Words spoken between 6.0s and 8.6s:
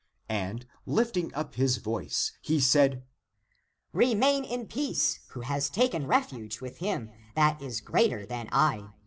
refuge with him, that is greater than